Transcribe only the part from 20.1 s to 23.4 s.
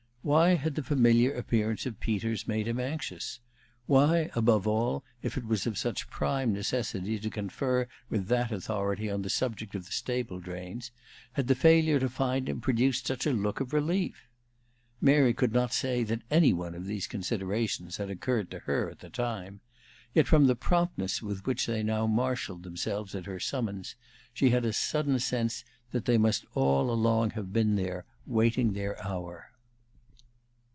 yet, from the promptness with which they now marshaled themselves at her